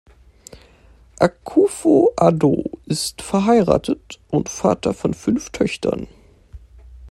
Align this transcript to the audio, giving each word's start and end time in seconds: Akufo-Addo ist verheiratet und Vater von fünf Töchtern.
Akufo-Addo 1.19 2.63
ist 2.87 3.21
verheiratet 3.21 4.19
und 4.31 4.49
Vater 4.49 4.95
von 4.95 5.13
fünf 5.13 5.51
Töchtern. 5.51 6.07